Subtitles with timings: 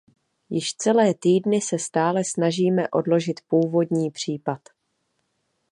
[0.49, 4.59] Již celé týdny se stále snažíme odložit původní případ.